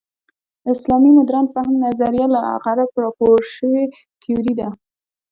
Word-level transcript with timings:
اسلامي 0.73 1.09
مډرن 1.17 1.45
فهم 1.53 1.75
نظریه 1.85 2.27
له 2.35 2.41
غرب 2.63 2.91
راپور 3.03 3.37
شوې 3.55 3.83
تیوري 4.21 4.53
ده. 4.59 4.67